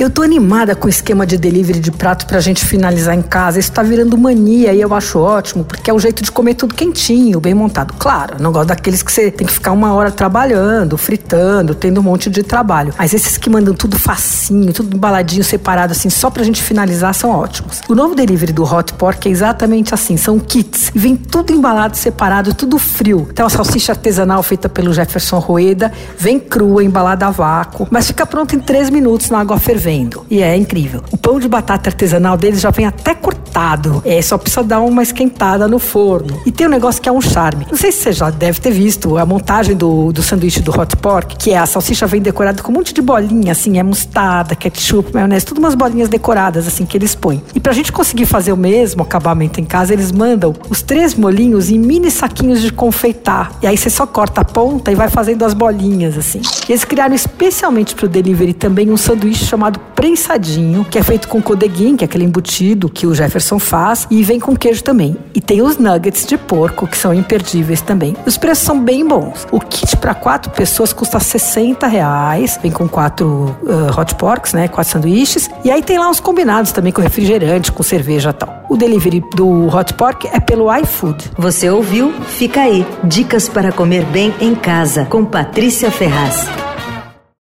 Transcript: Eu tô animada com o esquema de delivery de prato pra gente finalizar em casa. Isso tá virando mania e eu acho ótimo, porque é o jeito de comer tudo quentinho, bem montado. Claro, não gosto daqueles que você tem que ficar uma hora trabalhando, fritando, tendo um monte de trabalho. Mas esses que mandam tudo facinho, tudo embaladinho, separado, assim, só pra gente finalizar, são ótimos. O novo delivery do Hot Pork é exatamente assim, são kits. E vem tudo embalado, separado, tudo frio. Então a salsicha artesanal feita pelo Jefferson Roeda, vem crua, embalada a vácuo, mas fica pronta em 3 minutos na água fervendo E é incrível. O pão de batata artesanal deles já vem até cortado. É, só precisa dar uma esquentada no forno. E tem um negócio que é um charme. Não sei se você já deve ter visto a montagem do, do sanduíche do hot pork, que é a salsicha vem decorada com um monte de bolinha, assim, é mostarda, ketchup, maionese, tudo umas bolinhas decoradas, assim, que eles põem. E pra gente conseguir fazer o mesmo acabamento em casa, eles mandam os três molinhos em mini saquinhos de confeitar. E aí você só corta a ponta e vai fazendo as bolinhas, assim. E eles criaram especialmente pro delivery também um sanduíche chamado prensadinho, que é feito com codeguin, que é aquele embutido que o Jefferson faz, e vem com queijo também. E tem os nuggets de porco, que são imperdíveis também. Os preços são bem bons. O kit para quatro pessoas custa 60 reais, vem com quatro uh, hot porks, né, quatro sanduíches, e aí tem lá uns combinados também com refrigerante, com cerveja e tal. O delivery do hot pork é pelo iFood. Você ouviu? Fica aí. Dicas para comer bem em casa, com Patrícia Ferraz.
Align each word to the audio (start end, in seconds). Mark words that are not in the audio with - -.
Eu 0.00 0.08
tô 0.08 0.22
animada 0.22 0.74
com 0.74 0.86
o 0.86 0.88
esquema 0.88 1.26
de 1.26 1.36
delivery 1.36 1.78
de 1.78 1.92
prato 1.92 2.24
pra 2.24 2.40
gente 2.40 2.64
finalizar 2.64 3.14
em 3.14 3.20
casa. 3.20 3.58
Isso 3.58 3.70
tá 3.70 3.82
virando 3.82 4.16
mania 4.16 4.72
e 4.72 4.80
eu 4.80 4.94
acho 4.94 5.18
ótimo, 5.18 5.62
porque 5.62 5.90
é 5.90 5.92
o 5.92 5.98
jeito 5.98 6.22
de 6.22 6.32
comer 6.32 6.54
tudo 6.54 6.74
quentinho, 6.74 7.38
bem 7.38 7.52
montado. 7.52 7.92
Claro, 7.98 8.36
não 8.40 8.50
gosto 8.50 8.68
daqueles 8.68 9.02
que 9.02 9.12
você 9.12 9.30
tem 9.30 9.46
que 9.46 9.52
ficar 9.52 9.72
uma 9.72 9.92
hora 9.92 10.10
trabalhando, 10.10 10.96
fritando, 10.96 11.74
tendo 11.74 12.00
um 12.00 12.02
monte 12.02 12.30
de 12.30 12.42
trabalho. 12.42 12.94
Mas 12.96 13.12
esses 13.12 13.36
que 13.36 13.50
mandam 13.50 13.74
tudo 13.74 13.98
facinho, 13.98 14.72
tudo 14.72 14.96
embaladinho, 14.96 15.44
separado, 15.44 15.92
assim, 15.92 16.08
só 16.08 16.30
pra 16.30 16.44
gente 16.44 16.62
finalizar, 16.62 17.12
são 17.12 17.28
ótimos. 17.28 17.82
O 17.86 17.94
novo 17.94 18.14
delivery 18.14 18.54
do 18.54 18.64
Hot 18.64 18.94
Pork 18.94 19.28
é 19.28 19.30
exatamente 19.30 19.92
assim, 19.92 20.16
são 20.16 20.38
kits. 20.38 20.90
E 20.94 20.98
vem 20.98 21.14
tudo 21.14 21.52
embalado, 21.52 21.94
separado, 21.94 22.54
tudo 22.54 22.78
frio. 22.78 23.28
Então 23.30 23.44
a 23.44 23.50
salsicha 23.50 23.92
artesanal 23.92 24.42
feita 24.42 24.66
pelo 24.66 24.94
Jefferson 24.94 25.38
Roeda, 25.40 25.92
vem 26.16 26.40
crua, 26.40 26.82
embalada 26.82 27.26
a 27.26 27.30
vácuo, 27.30 27.86
mas 27.90 28.06
fica 28.06 28.24
pronta 28.24 28.56
em 28.56 28.60
3 28.60 28.88
minutos 28.88 29.28
na 29.28 29.40
água 29.40 29.58
fervendo 29.58 29.89
E 30.30 30.42
é 30.42 30.56
incrível. 30.56 31.02
O 31.10 31.16
pão 31.16 31.40
de 31.40 31.48
batata 31.48 31.90
artesanal 31.90 32.36
deles 32.36 32.60
já 32.60 32.70
vem 32.70 32.86
até 32.86 33.14
cortado. 33.14 34.02
É, 34.04 34.20
só 34.22 34.38
precisa 34.38 34.62
dar 34.62 34.80
uma 34.80 35.02
esquentada 35.02 35.66
no 35.66 35.78
forno. 35.78 36.40
E 36.46 36.52
tem 36.52 36.66
um 36.66 36.70
negócio 36.70 37.00
que 37.00 37.08
é 37.08 37.12
um 37.12 37.20
charme. 37.20 37.66
Não 37.70 37.76
sei 37.76 37.90
se 37.90 38.02
você 38.02 38.12
já 38.12 38.30
deve 38.30 38.60
ter 38.60 38.70
visto 38.70 39.18
a 39.18 39.26
montagem 39.26 39.76
do, 39.76 40.12
do 40.12 40.22
sanduíche 40.22 40.60
do 40.60 40.70
hot 40.70 40.96
pork, 40.96 41.36
que 41.36 41.50
é 41.50 41.58
a 41.58 41.66
salsicha 41.66 42.06
vem 42.06 42.20
decorada 42.20 42.62
com 42.62 42.70
um 42.70 42.74
monte 42.76 42.94
de 42.94 43.02
bolinha, 43.02 43.52
assim, 43.52 43.78
é 43.78 43.82
mostarda, 43.82 44.54
ketchup, 44.54 45.12
maionese, 45.12 45.46
tudo 45.46 45.58
umas 45.58 45.74
bolinhas 45.74 46.08
decoradas, 46.08 46.66
assim, 46.66 46.86
que 46.86 46.96
eles 46.96 47.14
põem. 47.14 47.42
E 47.54 47.60
pra 47.60 47.72
gente 47.72 47.92
conseguir 47.92 48.26
fazer 48.26 48.52
o 48.52 48.56
mesmo 48.56 49.02
acabamento 49.02 49.60
em 49.60 49.64
casa, 49.64 49.92
eles 49.92 50.12
mandam 50.12 50.54
os 50.68 50.82
três 50.82 51.14
molinhos 51.14 51.70
em 51.70 51.78
mini 51.78 52.10
saquinhos 52.10 52.60
de 52.60 52.72
confeitar. 52.72 53.52
E 53.62 53.66
aí 53.66 53.76
você 53.76 53.90
só 53.90 54.06
corta 54.06 54.42
a 54.42 54.44
ponta 54.44 54.92
e 54.92 54.94
vai 54.94 55.08
fazendo 55.08 55.44
as 55.44 55.54
bolinhas, 55.54 56.16
assim. 56.16 56.40
E 56.68 56.72
eles 56.72 56.84
criaram 56.84 57.14
especialmente 57.14 57.94
pro 57.94 58.08
delivery 58.08 58.52
também 58.52 58.90
um 58.90 58.96
sanduíche 58.96 59.44
chamado 59.44 59.79
prensadinho, 60.00 60.82
que 60.82 60.98
é 60.98 61.02
feito 61.02 61.28
com 61.28 61.42
codeguin, 61.42 61.94
que 61.94 62.02
é 62.02 62.06
aquele 62.06 62.24
embutido 62.24 62.88
que 62.88 63.06
o 63.06 63.14
Jefferson 63.14 63.58
faz, 63.58 64.06
e 64.10 64.22
vem 64.22 64.40
com 64.40 64.56
queijo 64.56 64.82
também. 64.82 65.14
E 65.34 65.42
tem 65.42 65.60
os 65.60 65.76
nuggets 65.76 66.24
de 66.24 66.38
porco, 66.38 66.86
que 66.86 66.96
são 66.96 67.12
imperdíveis 67.12 67.82
também. 67.82 68.16
Os 68.24 68.38
preços 68.38 68.64
são 68.64 68.82
bem 68.82 69.06
bons. 69.06 69.46
O 69.52 69.60
kit 69.60 69.96
para 69.98 70.14
quatro 70.14 70.50
pessoas 70.52 70.92
custa 70.92 71.20
60 71.20 71.86
reais, 71.86 72.58
vem 72.62 72.72
com 72.72 72.88
quatro 72.88 73.54
uh, 73.62 74.00
hot 74.00 74.14
porks, 74.14 74.54
né, 74.54 74.68
quatro 74.68 74.92
sanduíches, 74.92 75.50
e 75.62 75.70
aí 75.70 75.82
tem 75.82 75.98
lá 75.98 76.08
uns 76.08 76.18
combinados 76.18 76.72
também 76.72 76.92
com 76.92 77.02
refrigerante, 77.02 77.70
com 77.70 77.82
cerveja 77.82 78.30
e 78.30 78.32
tal. 78.32 78.64
O 78.70 78.76
delivery 78.76 79.22
do 79.34 79.66
hot 79.66 79.92
pork 79.94 80.26
é 80.28 80.40
pelo 80.40 80.74
iFood. 80.78 81.32
Você 81.36 81.68
ouviu? 81.68 82.12
Fica 82.26 82.62
aí. 82.62 82.86
Dicas 83.04 83.48
para 83.48 83.70
comer 83.70 84.04
bem 84.06 84.34
em 84.40 84.54
casa, 84.54 85.04
com 85.04 85.24
Patrícia 85.24 85.90
Ferraz. 85.90 86.69